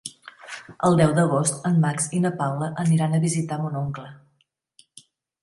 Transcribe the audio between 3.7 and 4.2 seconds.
oncle.